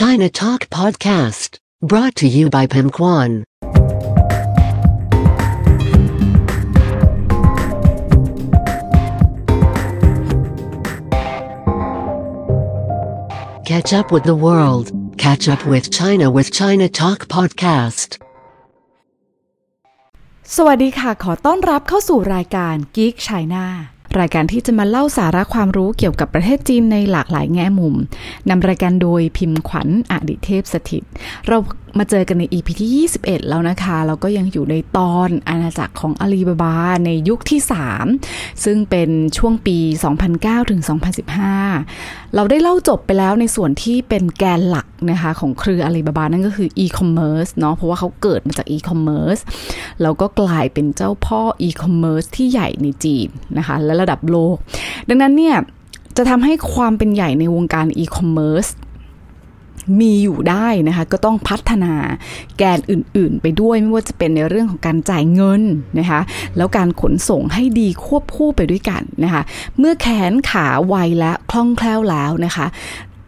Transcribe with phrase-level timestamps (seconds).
[0.00, 3.44] China Talk Podcast, brought to you by Pim Kwan.
[13.64, 18.10] Catch up with the world, catch up with China with China Talk Podcast.
[20.56, 23.64] สวัสดีค่ะ ขอต้อนรับเข้าสู่รายการ Geek China
[24.19, 27.95] รายการที่จะมาเล่าสาระความรู้เกี่ยวกับประเทศจีนในหลากหลายแง่มุม
[28.49, 31.03] นำรายการโดยพิมพ์ขวัญอดิเทพสถิต
[31.47, 31.57] เรา
[31.97, 37.59] มาเจอกันใน EP ที่ 21 แล้วนะคะเราก็ยังอยู่ในตอนอาณาจักรของอาลีบาบาในยุคที่
[38.11, 39.77] 3 ซึ่งเป็นช่วงปี
[40.23, 40.81] 2009 ถึง
[41.57, 49.41] 2015 เราได้เล่าจบไปแล้วในส่วนที่เป็นแกนหลักนะคะของเครืออาลีบาบานั่นก็คือ e-commerce เนาะเพราะว่าเขาเกิดมาจาก e-commerce
[50.01, 54.55] แล้วก็กลายเป็นเจ้าพ่อ e-commerce ที่ใหญ่ในจีนนะคะและระดับโลก
[55.09, 55.57] ดังนั้นเนี่ย
[56.17, 58.69] จะทำให้ความเป็นใหญ่ในวงการ e-commerce
[59.99, 61.93] มีอยู่ได้นะคะก็ต้องพัฒนา
[62.57, 65.61] แกนอื่นๆ ไปด้วยไม่ว่าจะเป็นในเรื่องของการจ่ายเงิน
[65.99, 66.21] นะคะ
[66.57, 69.41] แล้วการขนส่งให้ดีควบคู่ไปด้วยกันนะคะ
[69.79, 72.65] เมื่อแขนขาไวและคล่องแคล่วแล้วนะคะ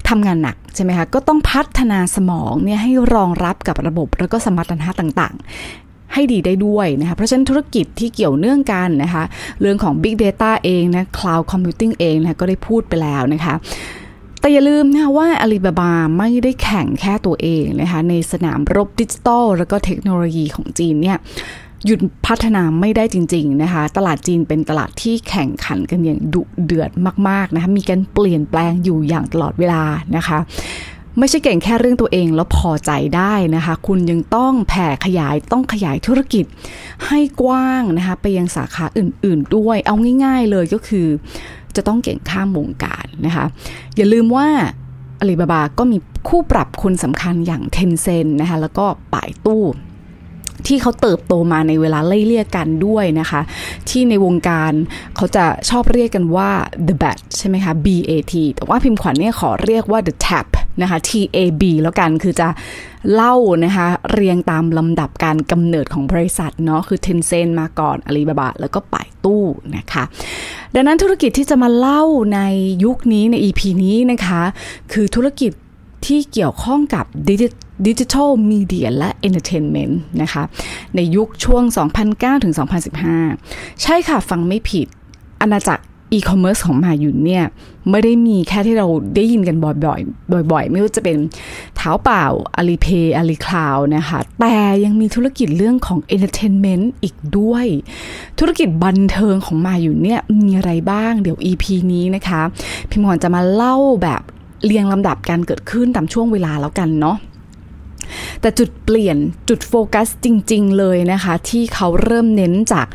[0.09, 9.23] ทำงานหนักใช่ไหมคะก็ต้องพัฒนาสมองเนี่ยให้รองรับกับระบบแล้วก็สมรรถนะต่างๆให้ดีได้ด้วยนะคะเพราะฉะนั้นธุรกิจที่เกี่ยวเนื่องกันนะคะ
[9.61, 13.53] เรื่องของ Big Data เองนะ Cloud Computing เองนะก็ได้พูดไปแล้วนะคะ
[14.43, 21.17] แต่อย่าลืมนะว่าอาลีบาบาไม่ได้แข่งแค่ตัวเองนะคะในสนามรบดิจิตอลแล้วก็เทคโนโลยีของจีนเนี่ย
[21.85, 26.91] หยุดพัฒนาไม่ได้จริง ๆนะคะ ตลาดจีนเป็นตลาดที่แข่งขันกันอย่างดุเดือด
[27.29, 29.83] มากๆนะคะมีการเปลี่ยนแปลงอยู่อย่างตลอดเวลา
[30.15, 30.37] นะคะ
[31.19, 36.45] ไม่ใช่เก่งแค่เรื่องตัวเองแล้วพอใจได้นะคะ คุณยังต้องแผ่ขยายต้องขยายธุรกิจ
[37.07, 41.07] ให้กว้างนะคะ ไปยังสาขาอื่น ๆ ด้วย เอาง่าย ๆเลยก็คือ
[41.75, 43.45] จะต้องเก่งข้ามวงการนะคะ
[43.95, 44.47] อย่าลืมว่า
[45.19, 49.63] อาลีบาบาก็มีคู่ปรับคนสำคัญอย่างเทนเซนนะคะแล้วก็ป่ายตู้
[50.67, 53.41] ที่เขาเติบโตมาในเวลาไล่เลี่ยกันด้วยนะคะ
[53.89, 54.71] ที่ในวงการ
[55.15, 56.49] เขาจะชอบเรียกกันว่า
[56.87, 60.47] the bat ใช่ไหมคะ BAT แต่ว่าพิมพ์ขวัญเนี่ยขอเรียกว่า the tap
[60.81, 62.47] นะคะ TAB แล้วกันคือจะ
[63.13, 63.35] เล่า
[63.65, 69.43] นะคะเรียงตามลำดับการกำเนิดของบริษัทเนาะคือ Tencent มาก่อนอาลีบาบาแล้วก็ไป่ตู้
[69.77, 70.03] นะคะ
[70.75, 72.39] ดังนั้นธุรกิจที่จะมาเล่าใน
[72.83, 74.41] ยุคนี้ใน EP นี้นะคะ
[74.93, 75.51] คือธุรกิจ
[76.05, 80.43] ที่เกี่ยวข้องกับ digital media และ entertainment นะคะ
[80.95, 81.63] ในยุคช่วง
[82.03, 82.53] 2009 ถึง
[83.17, 84.87] 2015 ใช่ค่ะ ฟังไม่ผิด
[85.41, 85.83] อาณาจักร
[86.13, 87.45] อีคอมเมิร์ซของหม่าหยุนเนี่ย
[87.89, 91.17] ไม่ได้มีแค่ที่เราได้ยินกันบ่อยๆ บ่อย ๆ ไม่ว่าจะเป็น
[91.75, 97.65] เถาเป่า Alipay AliCloud นะคะแต่ยังมีธุรกิจเรื่องของ entertainment อีกด้วย
[98.39, 101.63] ธุรกิจบันเทิงของหม่าหยุนเนี่ยมีอะไรบ้างเดี๋ยว EP
[101.93, 102.41] นี้นะคะ
[102.89, 104.21] พิมพ์ก่อนจะมาเล่าแบบ
[104.65, 107.17] เรียงลำดับการเกิดขึ้นตามช่วงเวลาแล้วกันเนาะ
[108.41, 109.17] แต่จุดเปลี่ยน
[109.49, 112.87] จุดโฟกัสจริง ๆ เลยนะคะ ที่เขาเริ่มเน้นจาก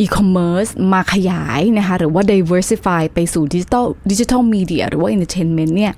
[0.00, 5.92] อีคอมเมิร์ซมาขยายนะคะ หรือว่า diversify ไปสู่ดิจิทัลดิจิทัลมีเดียหรือว่า entertainment เนี่ย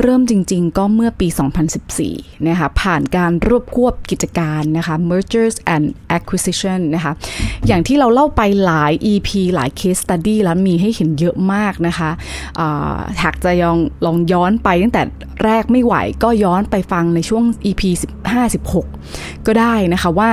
[0.00, 1.28] เริ่มจริง ๆ ก็เมื่อปี
[1.88, 7.12] 2014 นะคะ ผ่านการรวบควบกิจการนะคะ mergers and acquisition นะคะ
[7.66, 12.10] อย่างที่เราเล่าไปหลาย EP หลาย case study แล้วมีให้เห็นเยอะมากนะคะ
[13.22, 15.02] หากจะยองลองย้อนไปตั้งแต่
[15.44, 20.30] แรกไม่ไหวก็ย้อนไปฟังในช่วง EP 15-16 ก็ได้นะคะว่า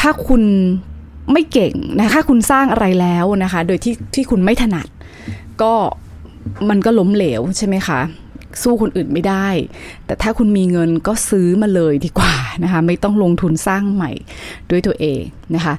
[0.00, 0.42] ถ้าคุณ
[1.32, 4.88] ไม่เก่งนะคะคุณสร้างอะไรแล้วนะคะ โดยที่ที่คุณไม่ถนัด
[5.62, 5.72] ก็
[6.68, 8.00] มันก็ล้มเหลวใช่ไหมคะ
[8.62, 9.48] สู้คนอื่นไม่ได้
[10.06, 14.12] แต่ถ้าคุณมีเงินก็ซื้อมาเลยดีกว่านะคะ ไม่ต้องลงทุนสร้างใหม่
[14.70, 15.22] ด้วยตัวเอง
[15.54, 15.74] นะคะ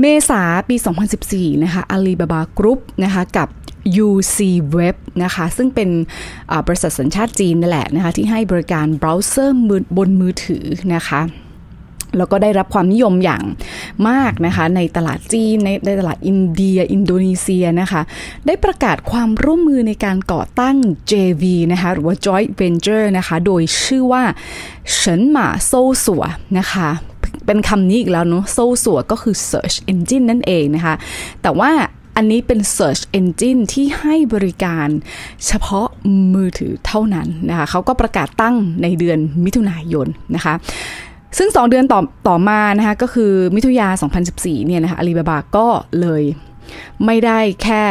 [0.00, 0.76] เมษาปี
[1.20, 3.48] 2014 นะคะ Alibaba Group นะคะ กับ
[4.06, 4.38] UC
[4.76, 5.90] Web นะคะ ซึ่งเป็น
[6.66, 9.58] บริษัทสัญชาติจีนนั่นแหละนะคะ ที่ให้บริการเบราว์เซอร์
[9.96, 10.64] บนมือถือ
[10.94, 11.22] นะคะ
[12.18, 13.42] แล้วก็ได้รับความนิยมอย่าง
[14.08, 18.02] มากนะคะ ในตลาดจีนในในตลาดอินเดีย อินโดนีเซียนะคะ
[18.46, 20.76] ได้ประกาศความร่วมมือในการก่อตั้ง
[21.10, 24.22] JV นะคะ หรือว่า Joint Venture นะคะ โดยชื่อว่า
[24.94, 26.24] เฉินหมาโซ่สัว
[26.58, 26.88] นะคะ
[27.46, 30.94] เป็นคำนี้อีกแล้วเนาะโซ่สัวก็คือ Search Engine นั่นเองนะคะ
[31.42, 31.70] แต่ว่า
[32.16, 34.88] อันนี้เป็น Search Engine ที่ให้บริการ
[35.46, 35.86] เฉพาะ
[36.34, 40.54] มือถือเท่านั้นนะคะเขาก็ประกาศตั้งในเดือนมิถุนายนนะคะ
[41.38, 43.88] ซึ่ง 2 เดือนต่อต่อมานะคะก็คือมิถุยา
[44.28, 45.68] 2014 เนี่ยนะคะอาลีบาบาก็
[46.00, 46.22] เลย
[47.04, 47.84] ไม่ได้แค่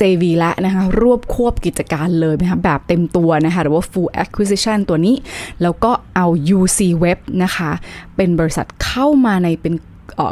[0.00, 5.16] JV ละนะคะรวบควบกิจการเลยนะคะแบบเต็มตัวนะคะหรือว่า full acquisition ตัวนี้
[5.62, 6.26] แล้วก็เอา
[6.58, 7.70] UC Web นะคะ
[8.16, 9.74] เป็นบริษัทเข้ามาในเป็น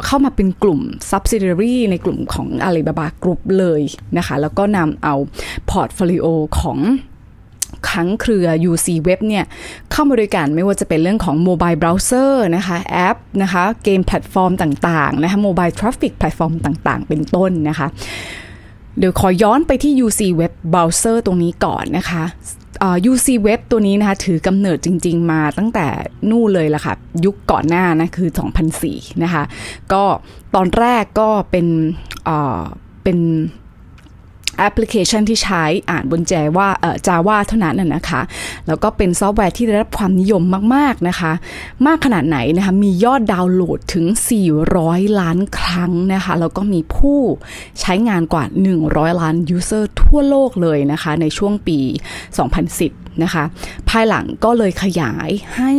[0.05, 0.81] เข้ามาเป็นกลุ่ม
[1.11, 3.81] subsidiary ในกลุ่มของ Alibaba Group เลย
[4.17, 5.15] นะคะ แล้วก็นำเอา
[5.69, 6.25] portfolio
[6.61, 6.79] ของ
[7.91, 9.45] ทั้งเครือ UC Web เนี่ย
[9.91, 17.87] เข้ามาด้วยกันไม่ว่าจะเป็นเรื่องของ mobile browser นะคะแอปนะคะ game platform ต่างๆนะคะ mobile traffic platform ต่างๆ เป็นต้นนะคะ
[18.97, 22.23] เดี๋ยวขอย้อนไปที่ UC Web Browser ตรงนี้ก่อนนะคะ
[23.11, 25.87] UC Web ตัวนี้นะคะถือกำเนิดจริง ๆ มาตั้งแต่
[26.29, 26.93] นู่นเลยล่ะค่ะ
[27.25, 28.29] ยุคก่อนหน้านะคือ
[28.75, 29.43] 2004 นะคะ
[29.93, 30.03] ก็
[30.55, 31.67] ตอนแรกก็เป็น
[33.03, 33.17] เป็น
[34.57, 38.21] แอปพลิเคชันที่ใช้อ่านบนแจว่าเอ่อ Java เท่านั้นนะคะ
[38.67, 40.43] แล้วก็เป็นซอฟต์แวร์ที่ได้รับความนิยม
[40.75, 41.31] มาก ๆ นะคะ
[41.85, 44.05] มากขนาดไหนนะคะ มียอดดาวน์โหลดถึง
[44.63, 47.19] 400 ล้านครั้งนะคะ แล้วก็มีผู้
[47.81, 48.43] ใช้งานกว่า
[48.81, 51.79] 100 ล้าน user ทั่วโลกเลยนะคะ ในช่วงปี
[52.51, 53.43] 2010 นะคะ
[53.89, 55.73] ภายหลังก็เลยขยายให้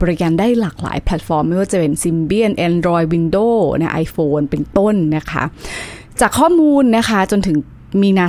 [0.00, 5.44] บริการได้หลากหลายแพลตฟอร์ม ไม่ว่าจะเป็น Symbian Android Windows นะ iPhone เป็นต้นนะคะ
[6.20, 7.58] จากข้อมูลนะคะจนถึง
[8.00, 8.26] มีนา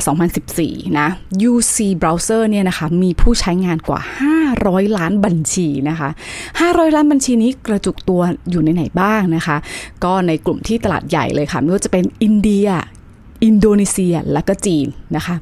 [0.47, 1.07] 2014 นะ
[1.51, 3.99] UC Browser เนี่ยนะคะ มีผู้ใช้งานกว่า
[4.47, 6.09] 500 ล้านบัญชีนะคะ
[6.51, 9.57] 500 ล้านบัญชีนี้กระจุกตัวอยู่ในไหนบ้างนะคะ
[10.03, 12.67] ก็ในกลุ่มที่ตลาดใหญ่เลยค่ะ ไม่ว่าจะเป็นอินเดีย
[13.43, 15.35] อินโดนีเซีย และก็จีนนะคะ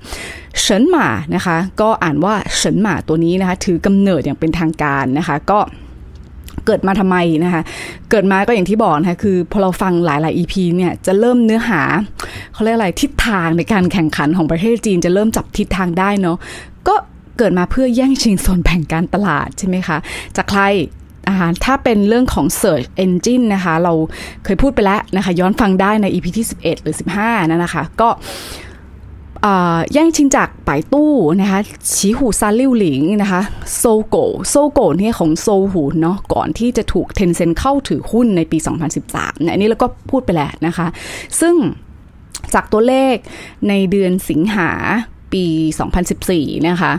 [0.62, 5.60] เฉินหมานะคะ ก็อ่านว่าเฉินหมาตัวนี้นะคะ ถือกำเนิดอย่างเป็นทางการนะคะ ก็
[6.66, 7.62] เกิดมาทำไมนะคะ
[8.10, 11.82] เกิดมาก็อย่างที่บอกนะคะคือพอเราฟังหลายๆ EP เนี่ยจะเริ่มเนื้อหา
[12.54, 16.38] เขาเรียกอะไรทิศทางในการแข่งขันของประเทศจีนจะเริ่มจับทิศทางได้เนาะ
[16.88, 16.96] ก็
[17.38, 19.98] เกิดมาเพื่อแย่งชิงส่วนแบ่งการตลาดใช่ไหมคะ
[20.36, 20.64] จากใคร
[21.66, 23.94] ถ้าเป็นเรื่องของ Search Engine นะคะ เรา
[24.46, 28.10] เคยพูดไปแล้วนะคะ ย้อนฟังได้ใน EP ที่ 11 หรือ 15นะนะคะ ก็
[29.94, 31.60] แย่งชิงจากไป่ตู้นะคะ
[31.96, 33.42] ฉีหู่ซานลิ่วหลิงนะคะ
[33.78, 34.16] Sogou
[34.50, 38.58] Sogou เนี่ยของโซหูเนาะก่อนที่จะถูก Tencent เข้าถือหุ้นในปี
[39.00, 40.88] 2013เนี่ยอันนี้เราก็พูดไปแล้วนะคะ
[41.40, 41.56] ซึ่ง
[42.54, 43.16] จากตัวเลข
[43.70, 44.70] ในเดือนสิงหา
[45.34, 45.46] ปี
[46.06, 46.92] 2014 นะคะ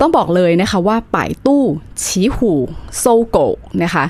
[0.00, 1.62] ต้องบอกเลยนะคะว่าไป่ตู้
[2.04, 3.38] ฉีหู่ Sogou
[3.82, 4.04] นะคะ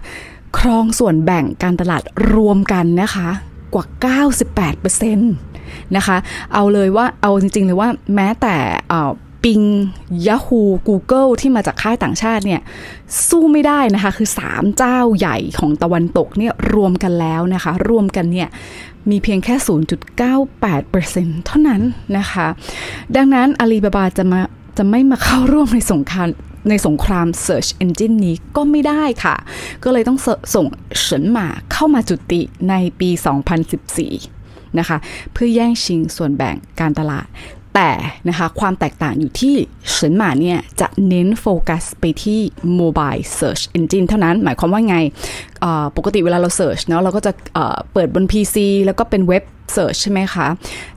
[0.58, 2.02] ครองส่วนแบ่งการตลาด
[2.34, 3.28] รวมกันนะคะ
[3.74, 3.84] กว่า
[4.52, 6.16] 98%นะคะ
[6.54, 8.56] เอาเลยว่าเอาจริงๆเลยว่าแม้แต่
[9.44, 9.62] ปิง
[10.26, 12.60] Yahoo Google ที่มาจากค่ายต่างชาติเนี่ย
[13.28, 18.48] สู้ไม่ได้นะคะ คือ 3 เจ้าใหญ่ของตะวันตกเนี่ยรวมกันแล้วนะคะ รวมกันเนี่ย
[19.10, 19.54] มีเพียงแค่
[20.74, 21.82] 0.98%เท่านั้น
[22.18, 22.46] นะคะ
[23.16, 24.40] ดังนั้นอาลีบาบาจะมา
[24.78, 26.28] จะไม่มาเข้าร่วมในสงคราม
[26.70, 29.36] ในสงคราม Search Engine นี้ก็ไม่ได้ค่ะ
[29.84, 30.18] ก็เลยต้อง
[30.54, 30.66] ส่ง
[31.00, 33.10] เฉินหมาเข้ามาจุติในปี
[33.80, 34.43] 2014
[34.78, 34.96] นะคะ
[35.32, 37.26] เพื่อแย่งชิงส่วนแบ่งการตลาด
[37.74, 37.92] แต่
[38.28, 39.54] นะคะความแตกต่างอยู่ที่
[39.90, 42.40] เฉินหมาเนี่ยจะเน้นโฟกัสไปที่
[42.80, 44.96] Mobile Search Engine เท่านั้นหมายความว่าไง
[45.96, 47.32] ปกติเวลาเรา Search เนาะเราก็จะ
[47.92, 49.44] เปิดบน PC แล้วก็เป็นเว็บ
[49.76, 50.46] Search ใช่ไหมคะ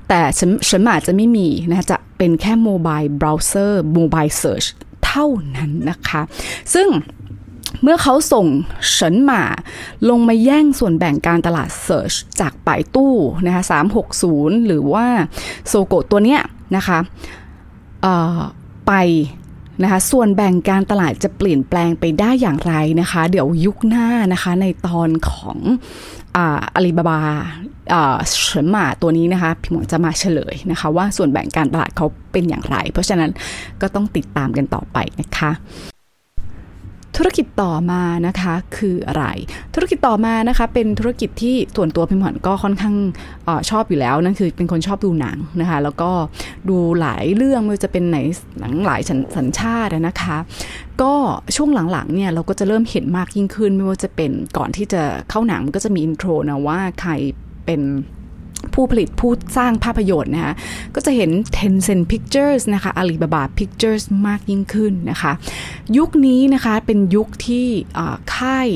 [0.08, 4.68] แต่เฉินหมาจะไม่มีนะจะเป็นแค่ Mobile Browser Mobile Search
[5.06, 6.22] เท่านั้นนะคะ
[6.74, 6.88] ซึ่ง
[7.84, 8.46] เมื่อเขาส่ง
[8.92, 9.44] เฉินหมา
[10.10, 13.14] ลงมาแย่งส่วนแบ่งการตลาดเซิร์ชจากป่ายตู้
[13.46, 13.64] นะคะ
[14.16, 15.06] 360 หรือว่า
[15.68, 16.42] โซโกตัวเนี้ย
[16.76, 17.00] นะคะ
[18.88, 18.94] ไป
[19.84, 25.58] นะคะส่วนแบ่งการตลาดจะเปลี่ยนแปลงไปได้อย่างไรนะคะ เดี๋ยวยุคหน้านะคะในตอนของ
[26.38, 27.22] อาลีบาบา
[28.30, 33.32] เฉินหมาตัวนี้นะคะพี่หมอจะมาเฉลยนะคะว่าส่วนแบ่งการตลาดเขาเป็นอย่างไร เพราะฉะนั้น
[33.82, 35.52] ก็ต้องติดตามกันต่อไปนะคะ
[37.18, 39.26] ธุรกิจต่อมานะคะคืออะไร
[39.76, 42.96] ธุรกิจต่อมานะคะเป็นธุรกิจที่ส่วนตัวพิมพ์พรก็ค่อนข้าง
[43.48, 46.12] อชอบอยู่แล้วนั่นคือเป็นคนชอบดูหนังนะคะแล้วก็
[46.70, 48.18] ดูหลายเรื่องไม่ว่าจะเป็นไหน
[48.60, 49.02] หนังหลาย
[49.38, 50.38] สัญชาตินะคะ
[51.02, 51.14] ก็
[51.56, 57.12] ช่วงหลังๆเนี่ยเราก็จะเริ่มเห็นมากยิ่งขึ้นไม่ว่าจะเป็นก่อนที่จะเข้าหนังมันก็จะมี intro นะว่าใคร
[57.66, 57.82] เป็น
[58.74, 60.54] ผู้ผลิตผู้สร้างภาพยนตร์นะคะ
[60.96, 65.32] ก็จะเห็น Tencent Pictures นะคะ Alibaba Pictures มากยิ่งขึ้นนะคะ
[65.98, 67.68] ยุคนี้นะคะเป็นยุคที่
[68.36, 68.70] ค่าย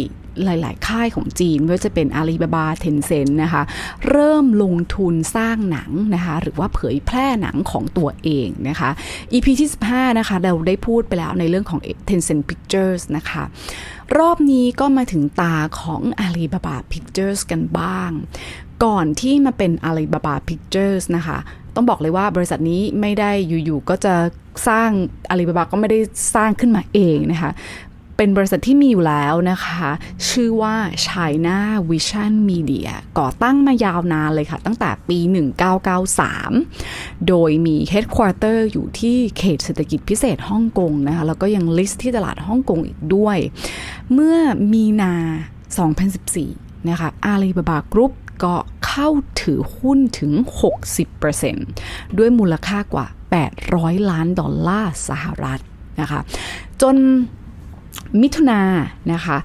[0.45, 3.63] หลาย ๆ ค่ายของจีนไม่ว่าจะเป็นอาลีบาบาเทนเซนนะคะ
[4.09, 8.89] เริ่มลงทุนสร้างหนังนะคะ หรือว่าเผยแพร่หนังของตัวเองนะคะ
[9.33, 13.43] EP ที่ 15 นะคะ เราได้พูดไปแล้วในเรื่องของ Tencent Pictures นะคะ
[14.17, 18.11] รอบนี้ก็มาถึงตาของ Alibaba Pictures กันบ้าง
[18.83, 21.37] ก่อนที่มาเป็น Alibaba Pictures นะคะ
[21.75, 23.31] ต้องบอกเลยว่าบริษัทนี้ไม่ได้
[23.65, 24.15] อยู่ๆก็จะ
[24.67, 24.89] สร้าง
[25.31, 25.99] Alibaba ก็ไม่ได้
[26.35, 27.51] สร้างขึ้นมาเองนะคะ
[28.17, 29.89] เป็นบริษัทที่มีอยู่แล้วนะคะ
[30.29, 31.57] ชื่อว่า China
[31.89, 35.19] Vision Media ก่อตั้งมายาวนานเลยค่ะ ตั้งแต่ปี
[36.43, 43.37] 1993 โดยมี Headquarter อยู่ที่เขตเศรษฐกิจพิเศษฮ่องกงนะคะ แล้วก็ยังลิสต์ที่ตลาดฮ่องกงอีกด้วย
[44.13, 44.37] เมื่อ
[44.73, 45.13] มีนา
[46.01, 48.53] 2014นะคะ Alibaba Group ก็ ก็
[48.87, 49.09] เข้า
[49.41, 50.31] ถือหุ้นถึง
[51.05, 53.07] 60%ด้วยมูลค่ากว่า
[53.57, 55.59] 800 ล้านดอลลาร์สหรัฐ
[56.01, 56.19] นะคะ
[56.81, 56.95] จน
[58.21, 58.61] มิถุนา
[59.13, 59.37] นะคะ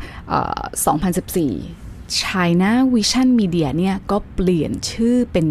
[1.23, 5.47] 2014 China Vision Media เนี่ยก็เปลี่ยนชื่อเป็น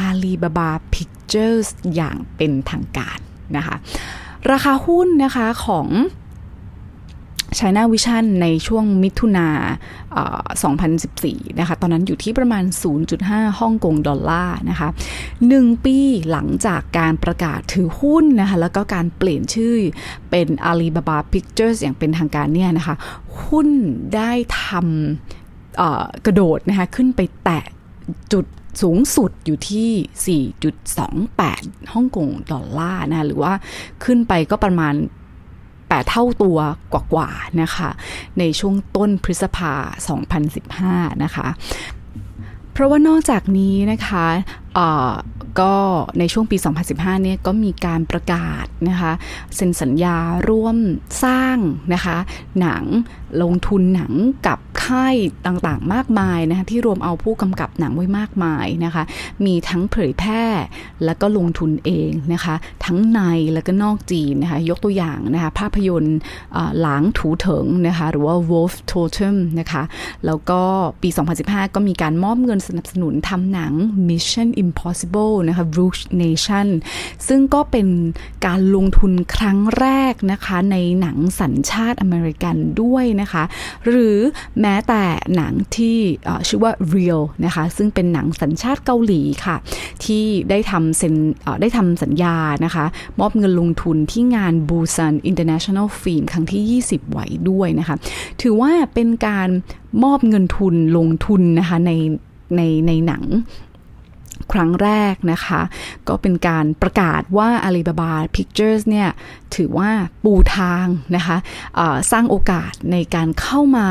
[0.00, 3.18] Alibaba Pictures อย่างเป็นทางการ
[3.56, 3.76] นะคะ
[4.50, 5.86] ราคาหุ้นนะคะของ
[7.58, 9.48] China Vision ในช่วงมิถุนา
[10.74, 12.64] 2014 นะคะ ตอนนั้นอยู่ที่ประมาณ
[13.12, 14.88] 0.5ฮ่องกงดอลลาร์นะคะ
[15.36, 15.98] 1ปี
[16.30, 19.74] หลังจากการประกาศถือหุ้นนะคะ แล้วก็การเปลี่ยนชื่อ
[20.30, 22.94] เป็น Alibaba Pictures อย่างเป็นทางการเนี่ยนะคะ
[23.44, 23.68] หุ้น
[24.14, 24.32] ได้
[24.62, 27.64] ทำกระโดดนะคะ ขึ้นไปแตะ
[28.32, 28.46] จุด
[28.82, 30.44] สูงสุดอยู่ที่
[31.22, 33.52] 4.28 ฮ่องกงดอลลาร์นะ หรือว่า
[34.04, 34.94] ขึ้นไปก็ประมาณ
[35.88, 36.58] 8 เท่าตัว
[36.92, 37.90] กว่าๆนะคะ
[38.38, 39.72] ในช่วงต้นพฤษภา
[40.48, 41.48] 2015 นะคะ
[42.72, 44.26] เพราะว่านอกจากนี้นะคะ
[45.60, 45.74] ก็
[46.18, 46.56] ในช่วงปี
[46.90, 49.12] 2015 เนี่ยก็มีการประกาศนะคะ
[49.56, 50.16] เซ็นสัญญา
[50.48, 50.76] ร่วม
[51.24, 51.58] สร้าง
[51.94, 52.16] นะคะ
[52.60, 52.84] หนัง
[53.42, 54.12] ลงทุนหนัง
[54.46, 59.02] กับค่ายต่างๆ มากมายนะคะที่รวมเอาผู้กำกับหนังไว้มากมายนะคะ
[59.44, 60.44] มีทั้งเผยแพร่
[61.04, 63.20] แล้วก็ลงทุนเองนะคะทั้งใน
[63.52, 66.18] แล้วก็นอกจีนนะคะยกตัวอย่างนะคะภาพยนตร์
[66.80, 69.82] หลางถูเถิงนะคะหรือว่า Wolf Totem นะคะ
[70.26, 70.60] แล้วก็
[71.02, 71.08] ปี
[71.42, 73.72] 2015 ก็มีการมอบเงินสนับสนุนทำหนัง
[74.08, 76.68] Mission Impossible นะคะ Rouge Nation
[77.28, 77.86] ซึ่งก็เป็น
[78.46, 83.42] การลงทุนครั้งแรกนะคะในหนังสัญชาติอเมริกันด้วยนะคะ
[83.88, 84.16] หรือ
[84.60, 85.02] แม้แต่
[85.36, 85.96] หนังที่
[86.48, 89.56] ชื่อว่า Real นะคะ ซึ่งเป็นหนังสัญชาติเกาหลีค่ะ
[90.04, 91.14] ที่ได้ทำเซ็น
[91.60, 92.84] ได้ทำสัญญานะคะ
[93.20, 97.96] มอบเงินลงทุนที่งาน Busan International Film ครั้งที่ 20 ไว้ด้วยนะคะ
[98.42, 99.48] ถือว่าเป็นการ
[100.04, 101.92] มอบเงินทุนลงทุนนะคะใน
[102.56, 103.22] ในในหนัง
[104.52, 105.60] ครั้งแรกนะคะ
[106.08, 109.08] ก็เป็นการประกาศว่า Alibaba Pictures เนี่ย
[109.56, 109.90] ถือว่า
[110.24, 110.86] ปูทาง
[111.16, 111.36] นะคะ
[112.12, 113.86] สร้างโอกาสในการเข้ามา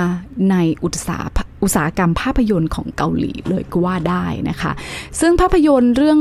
[0.52, 1.26] ในอุตสาห
[1.64, 4.72] อุตสาหกรรมภาพยนตร์ของเกาหลีเลยก็ว่าได้นะคะ
[5.20, 6.20] ซึ่งภาพยนตร์เรื่อง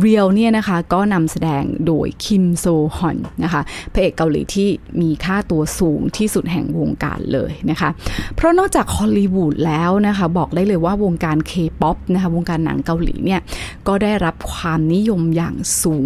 [0.00, 2.66] Real เนี่ยนะคะก็นำแสดงโดยคิมซู
[2.96, 3.62] ฮยอนนะคะ
[3.92, 4.68] พระเอกเกาหลีที่
[5.00, 7.90] มีค่าตัวสูงที่สุดแห่งวงการเลยนะคะ
[8.34, 13.40] เพราะนอกจากฮอลลีวูดแล้วนะคะ บอกได้เลยว่าวงการเคป๊อปนะคะวงการหนังเกาหลีเนี่ย
[13.86, 16.04] ก็ได้รับความนิยมอย่างสูง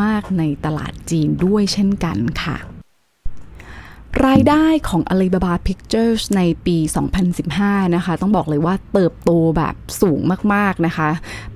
[0.00, 2.56] มาก ๆ ในตลาดจีนด้วยเช่นกันค่ะ
[4.26, 6.76] รายได้ของ Alibaba Pictures ในปี
[7.36, 10.20] 2015 นะคะ ต้องบอกเลยว่าเติบโตแบบสูง
[10.54, 11.08] มาก ๆ นะคะ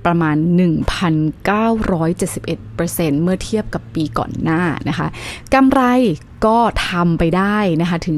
[0.05, 0.35] ประมาณ
[0.67, 5.07] 1,971%เมื่อเทียบกับปีก่อนหน้านะคะ
[5.53, 5.81] กำไร
[6.45, 8.17] ก็ทำไปได้นะคะถึง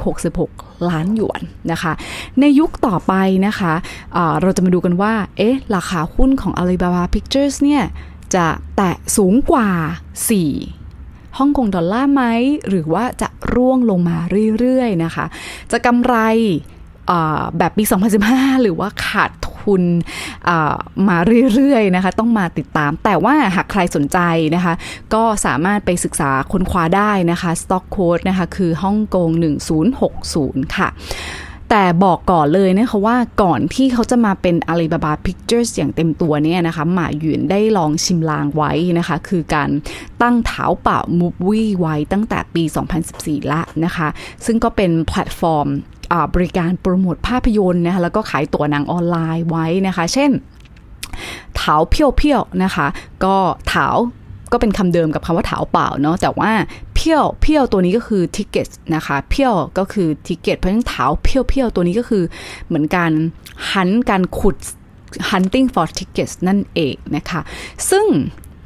[0.00, 1.92] 466 ล้านหยวนนะคะ
[2.40, 3.14] ในยุคต่อไป
[3.46, 7.84] นะคะะเราจะมาดูกันว่า เอ๊ะ ราคาหุ้นของ Alibaba Pictures เนี่ย
[8.34, 8.46] จะ
[8.76, 9.68] แตะสูงกว่า
[10.52, 12.22] 4ฮ่องกงดอลลาร์ไหม
[12.68, 14.16] หรือว่าจะร่วงลงมา
[14.58, 15.24] เรื่อย ๆ นะคะ
[15.72, 16.14] จะกำไร
[17.58, 17.84] แบบปี
[18.22, 19.82] 2015 หรือว่าขาดทุน คุณ
[21.08, 21.18] มา
[21.54, 24.18] เรื่อยๆนะคะ ต้องมาติดตาม แต่ว่าหากใครสนใจ
[24.54, 24.74] นะคะ
[25.14, 29.28] ก็สามารถไปศึกษาค้นคว้าได้นะคะ Stock Code นะคะ คือฮ่องกง
[30.02, 30.88] 1060 ค่ะ
[31.70, 39.70] แต่บอกก่อนเลยนะคะว่าก่อนที่เขาจะมาเป็น Alibaba Pictures อย่างเต็มตัวเนี่ยนะคะหมาหยวนได้ลองชิมลางไว้นะคะ คือการ
[40.22, 42.62] ตั้งเท้าเป่ามูฟวี่ไว้ตั้งแต่ปี
[43.08, 44.08] 2014 ละนะคะ
[44.46, 45.68] ซึ่งก็เป็นแพลตฟอร์ม
[46.34, 50.30] บริการโปรโมทภาพยนตร์นะคะแล้วก็ขายตั๋วหนังออนไลน์ไว้นะคะ เช่น
[51.58, 52.86] ถาเพียวเพียวนะคะ
[53.24, 53.36] ก็
[53.72, 53.88] ถา
[54.52, 56.50] ก็เป็นคำเดิมกับคำว่าถาเปล่าเนาะแต่ว่า
[56.94, 62.24] เพียวเพียวตัวนี้ก็คือทิเกตนะคะเพียวก็คือทิเกตเพราะฉะนั้นถาเพียวเพียวตัวนี้ก็คือ
[62.66, 63.12] เหมือนการ
[63.72, 64.56] หันการขุด
[65.30, 67.40] hunting for tickets นั่นเองนะคะ
[67.90, 68.06] ซึ่ง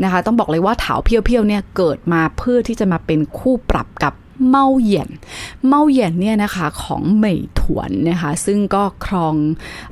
[0.03, 4.13] นะคะต้องบอกเลยว่าถาเพียวเพียวเนี่ยเกิดมาเพื่อที่จะมาเป็นคู่ปรับกับ
[4.49, 5.09] เมาเหยียน
[5.67, 9.35] เมาเหยียนเนี่ยนะคะของเหมยถวนนะคะซึ่งก็ครอง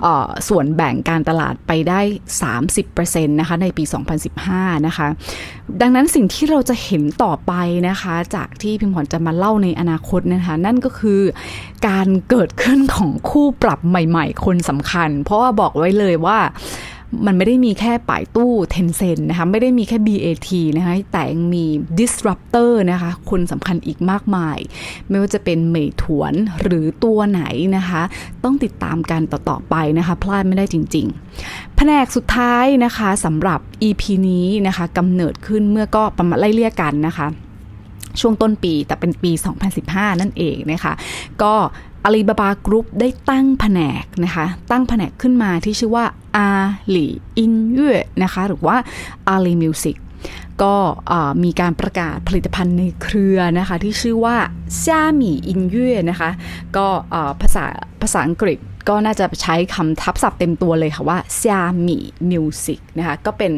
[0.04, 0.06] อ
[0.48, 2.00] ส่วนแบ่งการตลาดไปได้
[2.62, 3.84] 30%นะคะในปี
[4.34, 5.06] 2015 นะคะ
[5.80, 7.52] ดังนั้นสิ่งที่เราจะเห็นต่อไป
[7.88, 11.20] นะคะ จากที่พิมพ์ขวัญจะมาเล่าในอนาคตนะคะนั่นก็คือ
[11.88, 16.38] การเกิดขึ้นของคู่ปรับใหม่ๆ คนสำคัญ เพราะว่าบอกไว้เลยว่า
[17.26, 21.64] มันไม่ได้มีแค่ป่ายตู้เทนเซนนะคะไม่ได้มีแค่ BAT นะคะแต่ยังมี
[21.98, 24.58] disruptor นะคะคนสำคัญอีกมากมาย
[25.08, 27.42] ไม่ว่าจะเป็นเหม่ยถวนหรือตัวไหน
[27.76, 28.02] นะคะ
[28.44, 31.06] ต้องติดตามกันต่อ ๆ ไปนะคะพลาดไม่ได้จริง
[31.42, 37.26] ๆ แผนกสุดท้ายนะคะสำหรับ EP นี้นะคะกำเนิดขึ้นเมื่อก็ประมาณไล่เลี่ยกันนะคะ
[38.20, 39.32] ช่วงต้นปีแต่เป็นปี
[39.76, 40.92] 2015 นั่นเองนะคะ
[41.42, 41.54] ก็
[42.04, 46.04] Alibaba Group ได้ตั้งแผนกนะคะ ตั้งแผนกขึ้นมาที่ชื่อว่า
[46.36, 46.50] อา
[46.94, 47.06] ลี
[47.38, 47.92] อินเย่
[48.22, 48.76] นะคะ หรือว่า
[49.28, 49.96] Ali Music
[50.62, 50.74] ก็
[51.44, 54.36] มีการประกาศผลิตภัณฑ์ในเครือนะคะ ที่ชื่อว่า
[54.84, 56.30] ซียมี่อินเย่นะคะ
[56.76, 56.86] ก็
[57.40, 57.64] ภาษา
[58.02, 58.58] ภาษาอังกฤษ
[58.88, 63.52] ก็น่าจะใช้คำทับศัพท์เต็มตัวเลยค่ะว่า Xiami Music นะคะ ก็เป็น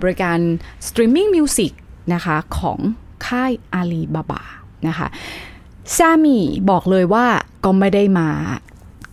[0.00, 0.38] บริการ
[0.86, 1.72] streaming music
[2.14, 2.78] นะคะของ
[3.26, 4.42] ค่ายอาลีบาบา
[4.88, 5.08] นะคะ
[5.96, 6.38] Xiami
[6.70, 7.26] บอกเลยว่า
[7.64, 8.28] ก็ไม่ได้มา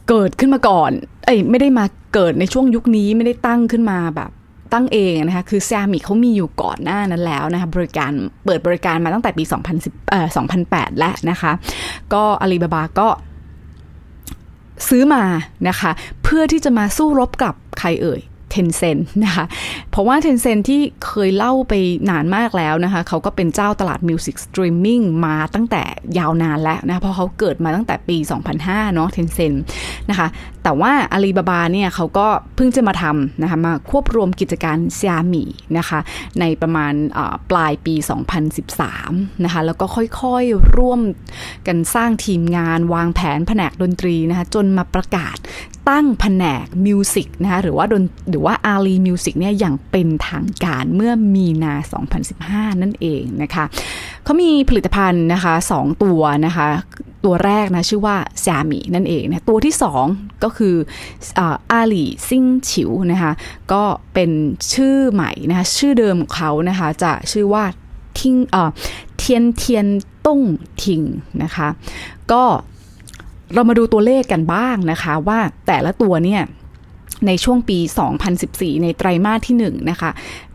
[0.09, 0.91] เกิดขึ้นมาก่อน
[1.25, 4.31] เอ้ยไม่ได้มาเกิดในช่วงยุคนี้ไม่ได้ตั้งขึ้นมาแบบ
[4.73, 8.11] ตั้งเองนะคะ คือ Xiami เขามีอยู่ก่อนหน้านั้นแล้วนะคะบริการ
[8.45, 9.43] เปิดบริการมาตั้งแต่ปี
[9.77, 10.27] 2010เอ่อ
[10.63, 11.51] 2008 แล้วนะคะ
[12.13, 13.07] ก็อาลีบาบาก็
[14.89, 15.23] ซื้อมา
[15.67, 15.91] นะคะ
[16.23, 18.21] เพื่อที่จะมาสู้รบกับใครเอ่ย
[18.55, 19.45] Tencent นะคะ
[19.91, 21.73] เพราะว่า Tencent ที่เคยเล่าไป
[22.09, 25.83] นานมากแล้วนะคะ เขาก็เป็นเจ้าตลาด music streaming มาตั้งแต่
[26.17, 28.17] ยาวนานแล้วนะ เพราะเขาเกิดมาตั้งแต่ปี
[28.55, 29.53] 2005 เนาะ Tencent
[30.09, 30.27] นะคะ
[30.63, 35.43] แต่ว่าอาลีบาบาเนี่ยเขาก็เพิ่งจะมาทำนะคะ มาควบรวมกิจการ Xiami
[35.77, 35.99] นะคะ
[36.39, 36.93] ในประมาณ
[37.49, 37.95] ปลายปี
[38.69, 41.01] 2013 นะคะ แล้วก็ค่อยๆร่วม
[41.67, 45.37] กันสร้างทีมงานวางแผนแผนกดนตรีนะคะ จนมาประกาศ
[45.89, 51.73] ตั้งแผนก music นะคะหรือว่าดนหรือว่า Ali Music เนี่ยอย่างเป็นทางการเมื่อมีนา
[52.27, 53.65] 2015 นั่นเองนะคะ
[54.23, 56.67] เขามีผลิตภัณฑ์นะคะ 2 ตัวนะคะ
[57.25, 59.75] ตัวแรกนะชื่อว่า Xiami นั่นเองนะตัวที่
[60.07, 60.75] 2 ก็คือ
[61.39, 63.31] อาลีซิงฉิวนะคะ
[63.73, 64.31] ก็เป็น
[64.73, 67.63] ชื่อใหม่นะคะชื่อเดิมของเขานะคะจะชื่อว่า
[68.19, 68.69] ทิงเอ่อ
[69.17, 69.87] เทียนเทียน
[70.25, 70.41] ต้ง
[70.83, 71.01] ทิง
[71.43, 71.67] นะคะ
[72.31, 72.43] ก็
[73.53, 76.41] เรามาดูตัวเลขกันบ้างนะคะ ว่าแต่ละตัวเนี่ย
[77.27, 77.77] ในช่วงปี
[78.31, 80.11] 2014 ในไตรมาสที่1นะคะ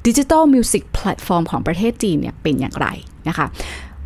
[0.07, 2.87] digital music platform ของประเทศจีนเนี่ยเป็นอย่างไร
[3.29, 3.47] นะคะ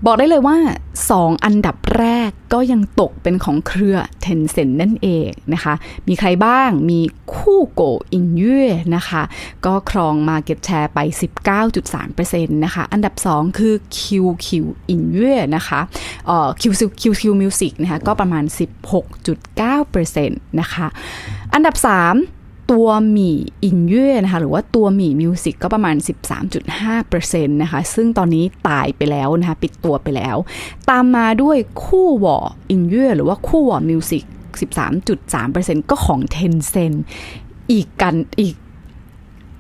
[0.06, 0.58] บอกได้เลยว่า
[1.02, 5.75] 2 อันดับแรกก็ยังตกเป็นของเครือ Tencent นั่นเองนะคะ
[6.08, 7.00] มีใครบ้างมี
[7.34, 7.82] คู่โก
[8.12, 8.62] อินเย่
[8.96, 9.23] นะคะ
[9.66, 10.99] ก็ครอง Market Share ไป
[11.62, 14.46] 19.3%นะคะ อันดับ 2 คือ QQ
[14.90, 15.80] อินเย่นะคะ
[16.26, 18.44] เอ่อ QQ QQ Music นะคะ ก็ประมาณ
[19.34, 20.87] 16.9%นะคะ
[21.54, 25.96] อันดับ 3 ตัวหมี่อินเย่นะคะหรือว่าตัวหมี่มิวสิกก็ประมาณ
[26.74, 30.37] 13.5%นะคะซึ่งตอนนี้ตายไปแล้วนะคะปิดตัวไปแล้ว
[30.90, 32.38] ตามมาด้วยคู่วอ
[32.70, 34.24] อินเย่หรือว่า Kuwo Music
[35.22, 36.98] 13.3%ก็ของ Tencent
[37.72, 38.55] อีกกันอีก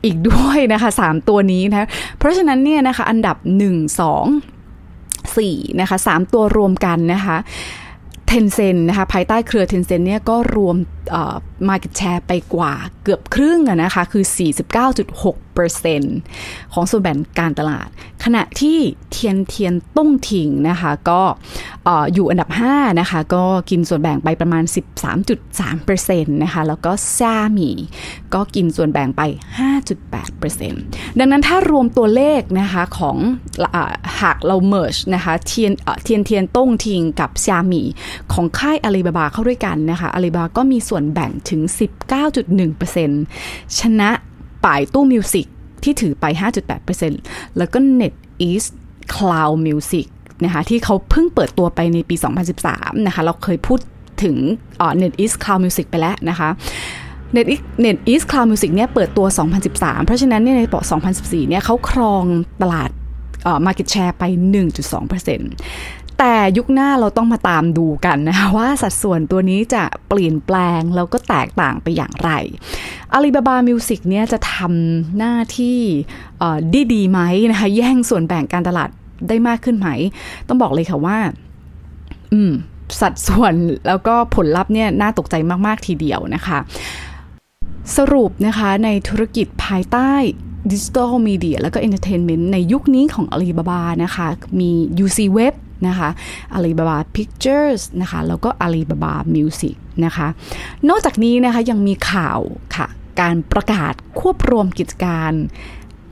[0.04, 1.88] อีกด้วยนะคะ 3 ตัวนี้นะ
[2.18, 7.36] เพราะฉะนั้นเนี่ยนะคะอันดับ 1 2 4นะคะ3ตัวรวมกันนะคะ
[8.26, 10.76] Tencent นะคะภายใต้เครือ Tencent เนี่ยก็รวม
[11.68, 14.24] market share ไปกว่าเกือบครึ่งนะคะคือ
[14.70, 15.43] 49.6%
[16.72, 17.88] ของส่วนแบ่งการตลาด
[18.24, 18.78] ขณะที่
[19.10, 21.20] เทียนเทียนต้งทิงนะคะก็
[22.14, 24.64] อยู่อันดับ 5 นะคะ ก็กินส่วนแบ่งไปประมาณ
[25.48, 27.70] 13.3%นะคะ แล้วก็ Xiami
[28.34, 29.22] ก็กินส่วนแบ่งไป
[30.38, 33.16] 5.8%ดังนั้นถ้ารวมตัวเลขนะคะของ
[33.74, 33.76] อ
[34.20, 35.72] หากเรา merge นะคะเทียน
[36.04, 37.82] เทียนเทียนต้งทิงกับ Xiami
[38.32, 41.60] ของค่ายอาลีบาบาเข้าด้วยกันนะคะอาลีบาก็มีส่วนแบ่งถึง
[42.50, 44.10] 19.1%ชนะ
[44.64, 45.46] ป่ายตู้มิวสิก
[45.82, 46.24] ที่ถือไป
[46.92, 48.14] 5.8%แล้วก็ Net
[48.48, 48.70] East
[49.14, 50.06] Cloud Music
[50.44, 52.16] นะคะที่เขาเพิ่งเปิดตัวไปในปี
[52.60, 53.80] 2013 นะคะ เราเคยพูด
[54.22, 54.36] ถึง
[55.00, 56.48] Net East Cloud Music ไปแล้วนะคะ
[57.36, 59.26] Net East Net East Cloud Music เนี่ยเปิดตัว
[59.66, 60.78] 2013 เพราะฉะนั้นเนี่ยในปี
[61.14, 62.24] 2014 เนี่ยเขาครอง
[62.62, 62.90] ตลาด
[63.66, 64.24] Market Share ไป
[65.04, 72.30] 1.2% แต่ยุคหน้าเราต้องมาตามดูกันนะคะว่าสัดส่วนตัวนี้จะเปลี่ยนแปลงแล้วก็แตกต่างไปอย่างไร
[73.12, 75.78] อาลีบาบามิวสิกเนี่ยจะทำหน้าที่
[76.74, 78.90] ดีดีไหมนะคะแย่งส่วนแบ่งการตลาด
[79.28, 79.88] ได้มากขึ้นไหม
[80.48, 81.18] ต้องบอกเลยค่ะว่า
[82.32, 82.52] อืม
[83.00, 83.54] สัดส่วน
[83.88, 85.34] แล้วก็ผลลัพธ์เนี่ยน่าตกใจ
[85.66, 86.58] มาก ๆ ทีเดียวนะคะ
[87.96, 90.12] สรุปนะคะในธุรกิจภายใต้
[90.72, 94.28] digital media แล้วก็ entertainment ในยุคนี้ของอาลีบาบานะคะ
[94.60, 94.70] มี
[95.04, 95.54] UC Web
[95.88, 96.08] นะคะ
[96.56, 100.26] Alibaba Pictures นะคะแล้วก็ Alibaba Music นะคะ
[100.88, 102.40] นอกจากนี้นะคะยังมีข่าว
[102.76, 102.86] ค่ะ
[103.20, 105.32] การประกาศควบรวมกิจการ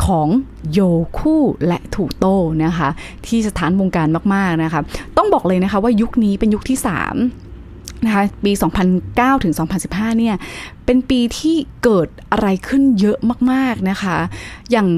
[0.05, 0.29] ของ
[0.73, 2.89] Youku และ Tudou นะคะ
[3.27, 4.81] ที่สะท้านวงการมาก ๆ นะคะ
[5.17, 7.42] ต้องบอกเลยนะคะว่ายุคนี้เป็นยุคที่ 3
[8.05, 8.53] นะคะปี
[8.99, 9.55] 2009 ถึง
[9.87, 10.35] 2015 เนี่ย
[10.85, 13.19] เป็นปีที่เกิดอะไรขึ้นเยอะ
[13.51, 14.17] มาก ๆ นะคะ
[14.71, 14.89] อย่าง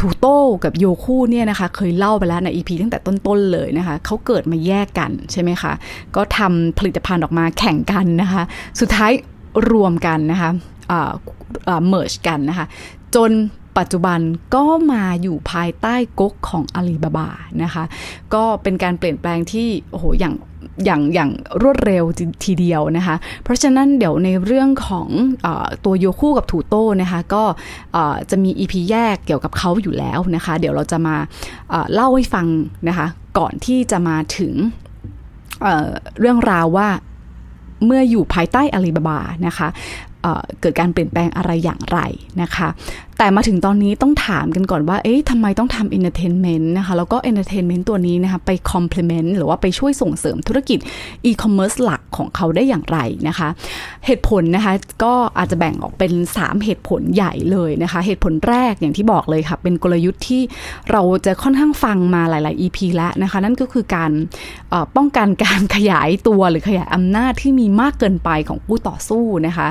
[0.00, 5.72] ถูโต้กับโยคู่เนี่ยนะคะ เคยเล่าไปแล้วใน EP ตั้งแต่ต้น ๆ เลยนะคะ เขาเกิดมาแยกกันใช่ไหมคะ
[6.16, 8.42] ก็ทำผลิตภัณฑ์ออกมาแข่งกันนะคะ
[8.80, 9.12] สุดท้าย
[9.70, 10.50] รวมกันนะคะ
[11.88, 12.66] เมิร์ชกันนะคะ
[13.14, 13.32] จน
[13.78, 14.20] ปัจจุบัน
[14.54, 17.28] ก็มาอยู่ภายใต้ก๊กของอาลีบาบา
[17.62, 17.84] นะคะ
[18.34, 20.34] ก็เป็นการเปลี่ยนแปลงที่ โอ้โห อย่าง
[20.84, 21.30] อย่างอย่าง
[21.62, 22.04] รวดเร็ว
[22.44, 25.08] ทีเดียวนะคะ เพราะฉะนั้นเดี๋ยวในเรื่องของ
[25.44, 25.48] อ
[25.84, 27.44] ตัว Youku กับ Tudou นะคะก็
[28.30, 31.16] จะมี EP แยกเกี่ยวกับเขาอยู่แล้วนะคะ เดี๋ยวเราจะมา
[31.92, 32.46] เล่าให้ฟัง
[32.88, 33.06] นะคะ
[33.38, 34.54] ก่อนที่จะมาถึง
[35.62, 36.88] เเรื่องราวว่า
[37.84, 39.68] เมื่ออยู่ภายใต้อาลีบาบานะคะ
[40.60, 41.98] เกิดการเปลี่ยนแปลงอะไรอย่างไร
[42.42, 42.68] นะคะ
[43.18, 50.78] แต่มาถึงตอนนี้ต้องถามกันก่อนว่า เอ๊ะทำไมต้องทำ entertainment นะคะ แล้วก็ entertainment ตัวนี้นะคะ ไป complement หรือว่าไปช่วยส่งเสริมธุรกิจ
[51.24, 52.98] อีคอมเมิร์ซหลักของเขาได้อย่างไร
[53.28, 53.48] นะคะ
[54.06, 54.72] เหตุผลนะคะ
[55.04, 60.42] ก็อาจจะแบ่งออกเป็น 3 เหตุผลใหญ่เลยนะคะ เหตุผลแรกอย่างที่บอกเลยค่ะ เป็นกลยุทธ์ที่
[60.90, 64.10] เราจะค่อนข้างฟังมาหลาย ๆ EP แล้วนะคะ นั่นก็คือการ
[64.96, 69.66] ป้องกันการขยายตัวหรือขยายอำนาจที่มีมากเกินไปของผู้ต่อสู้นะคะ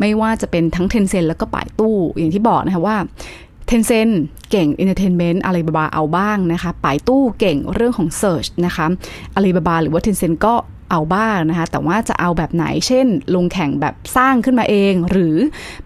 [0.00, 2.96] ไม่ว่าจะเป็นทั้ง Tencent แล้วก็ Baidu อย่างที่บอกนะคะว่า
[3.66, 4.08] Tencent
[4.50, 8.86] เก่ง entertainment Alibaba เอาบ้างนะคะ Baidu เก่งเรื่องของ search นะคะ
[9.34, 10.54] อะไรบาบาหรือว่าเทนเซนก็
[10.90, 15.36] เอาบ้างนะคะ แต่ว่าจะเอาแบบไหน เช่น ลงแข่งแบบสร้างขึ้นมาเอง หรือ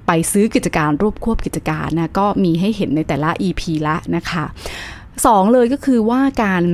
[0.07, 4.45] ไปซื้อกิจการรวบควบกิจการนะ ก็มีให้เห็นในแต่ละ EP ละนะคะ
[5.27, 6.65] สองเลยก็คือว่าการ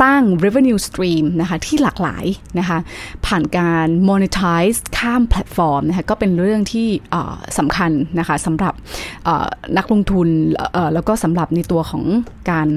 [0.00, 2.24] สร้าง revenue stream นะคะที่หลากหลาย
[2.58, 2.78] นะคะ
[3.26, 6.88] ผ่านการ monetize ข้ามแพลตฟอร์มนะคะก็เป็นเรื่องที่
[7.58, 8.74] สำคัญนะคะสำหรับ
[9.76, 10.28] นักลงทุน
[10.94, 12.04] แล้วก็สำหรับในตัวของ
[12.50, 12.68] การ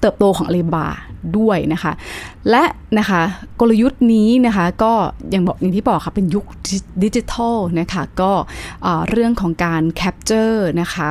[0.00, 0.86] เติบโตของอาลีบา
[1.38, 1.92] ด้วยนะคะ
[2.50, 2.64] และ
[2.98, 3.22] นะคะ
[3.60, 4.92] กลยุทธ์นี้นะคะก็
[5.30, 6.44] อย่างบอกอย่างที่บอกค่ะเป็นยุค
[7.02, 8.32] ดิจิทัลนะคะก็
[9.10, 11.08] เรื่องของการ capture นะคะ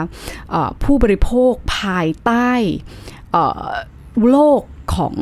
[0.84, 2.52] ผู้บริโภคภายใต้
[4.32, 4.62] โลก
[4.95, 5.13] ของ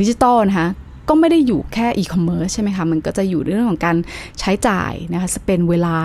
[0.00, 0.68] ดิจิตอลนะคะ
[1.08, 3.96] ก็ไม่ได้อยู่แค่อีคอมเมิร์ซใช่ไหมคะ มันก็จะอยู่เรื่องของการ
[4.40, 5.96] ใช้จ่ายนะคะ spend เวลา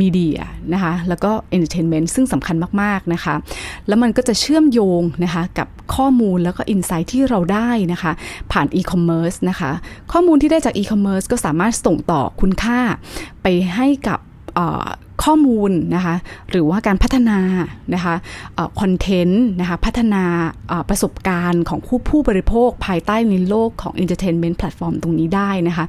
[0.00, 0.40] มีเดีย
[0.72, 3.34] นะคะ แล้วก็ entertainment ซึ่งสำคัญมาก ๆ นะคะ
[3.88, 8.12] แล้วมันก็จะเชื่อมโยงนะคะ กับข้อมูลแล้วก็ insight ที่เราได้นะคะ
[8.52, 9.70] ผ่านอีคอมเมิร์ซนะคะ
[10.12, 12.80] ข้อมูลที่ได้จากอีคอมเมิร์ซก็สามารถส่งต่อคุณค่า
[13.42, 14.18] ไปให้กับ
[15.22, 16.14] ข้อมูลนะคะ
[16.50, 17.38] หรือว่าการพัฒนา
[17.94, 18.14] นะคะ
[18.80, 20.24] คอนเทนต์นะคะพัฒนา
[20.88, 25.84] ประสบการณ์ของผู้ผู้บริโภคภายใต้ในโลกของ Entertainment Platform ตรงนี้ได้นะคะ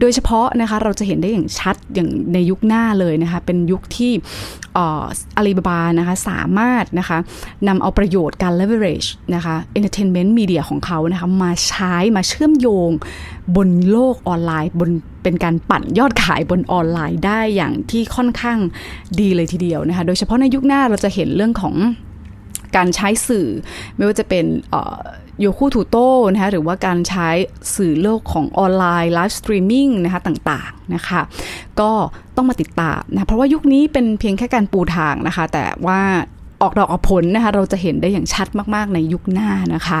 [0.00, 4.12] โดยเฉพาะนะคะเราจะเห็นได้อย่างชัดอย่างในยุคหน้าเลยนะคะเป็นยุคที่
[4.78, 7.18] อาลีบาบานะคะสามารถนะคะ
[7.68, 12.90] นำเอาประโยชน์การ leverage นะคะ entertainment media ของเขานะคะมาใช้มาเชื่อมโยง
[13.56, 14.90] บนโลกออนไลน์ บน
[15.22, 18.58] เป็นการปั่นยอดขายบนออนไลน์ได้อย่างที่ค่อนข้าง
[19.20, 21.74] ดีเลยทีเดียวนะคะ โดยเฉพาะในยุคหน้าเราจะเห็นเรื่องของ
[22.76, 23.48] การใช้สื่อ
[23.96, 24.44] ไม่ว่าจะเป็น
[25.40, 27.28] Youku Tudou นะคะหรือว่าการใช้
[27.76, 31.20] สื่อโลกของออนไลน์ live streaming นะคะต่างๆนะคะ
[31.80, 31.90] ก็
[32.36, 36.00] ต้องมาติดตามนะเพราะว่ายุคนี้เป็นเพียงแค่การปูทางนะคะ แต่ว่า
[36.62, 40.00] ออกดอกออกผลนะคะเราจะเห็นได้อย่างชัดมากๆในยุคหน้านะคะ